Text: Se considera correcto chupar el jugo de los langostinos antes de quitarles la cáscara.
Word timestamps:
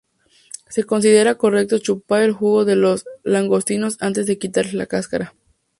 Se 0.67 0.83
considera 0.83 1.35
correcto 1.35 1.77
chupar 1.77 2.23
el 2.23 2.31
jugo 2.31 2.65
de 2.65 2.75
los 2.75 3.05
langostinos 3.21 3.97
antes 3.99 4.25
de 4.25 4.39
quitarles 4.39 4.73
la 4.73 4.87
cáscara. 4.87 5.35